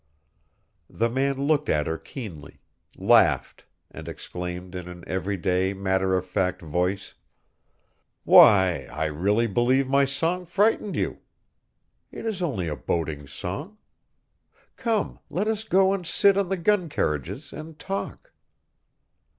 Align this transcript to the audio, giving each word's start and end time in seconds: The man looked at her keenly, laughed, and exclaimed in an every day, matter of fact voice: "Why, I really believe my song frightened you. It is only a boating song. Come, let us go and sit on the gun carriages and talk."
The 0.89 1.11
man 1.11 1.35
looked 1.45 1.69
at 1.69 1.85
her 1.85 1.99
keenly, 1.99 2.59
laughed, 2.97 3.67
and 3.91 4.07
exclaimed 4.09 4.73
in 4.73 4.87
an 4.87 5.03
every 5.05 5.37
day, 5.37 5.73
matter 5.75 6.17
of 6.17 6.25
fact 6.25 6.59
voice: 6.59 7.13
"Why, 8.23 8.87
I 8.91 9.05
really 9.05 9.45
believe 9.45 9.87
my 9.87 10.05
song 10.05 10.45
frightened 10.47 10.95
you. 10.95 11.19
It 12.11 12.25
is 12.25 12.41
only 12.41 12.67
a 12.67 12.75
boating 12.75 13.27
song. 13.27 13.77
Come, 14.75 15.19
let 15.29 15.47
us 15.47 15.63
go 15.63 15.93
and 15.93 16.03
sit 16.03 16.35
on 16.35 16.49
the 16.49 16.57
gun 16.57 16.89
carriages 16.89 17.53
and 17.53 17.77
talk." 17.77 18.33